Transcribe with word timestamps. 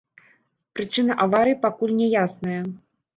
Прычыны 0.79 1.17
аварыі 1.25 1.57
пакуль 1.65 1.93
няясныя. 1.99 2.61